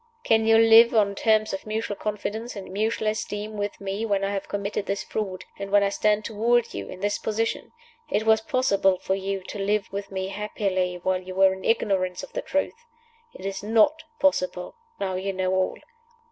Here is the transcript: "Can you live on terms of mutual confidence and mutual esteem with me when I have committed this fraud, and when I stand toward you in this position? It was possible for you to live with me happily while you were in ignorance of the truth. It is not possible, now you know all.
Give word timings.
"Can 0.23 0.47
you 0.47 0.57
live 0.57 0.95
on 0.95 1.13
terms 1.13 1.53
of 1.53 1.67
mutual 1.67 1.95
confidence 1.95 2.55
and 2.55 2.71
mutual 2.71 3.07
esteem 3.07 3.55
with 3.55 3.79
me 3.79 4.03
when 4.03 4.23
I 4.23 4.31
have 4.31 4.47
committed 4.47 4.87
this 4.87 5.03
fraud, 5.03 5.45
and 5.59 5.69
when 5.69 5.83
I 5.83 5.89
stand 5.89 6.25
toward 6.25 6.73
you 6.73 6.89
in 6.89 7.01
this 7.01 7.19
position? 7.19 7.71
It 8.09 8.25
was 8.25 8.41
possible 8.41 8.97
for 8.97 9.13
you 9.13 9.43
to 9.43 9.59
live 9.59 9.93
with 9.93 10.09
me 10.11 10.29
happily 10.29 10.95
while 11.03 11.21
you 11.21 11.35
were 11.35 11.53
in 11.53 11.63
ignorance 11.63 12.23
of 12.23 12.33
the 12.33 12.41
truth. 12.41 12.83
It 13.35 13.45
is 13.45 13.61
not 13.61 14.01
possible, 14.19 14.73
now 14.99 15.13
you 15.13 15.33
know 15.33 15.53
all. 15.53 15.77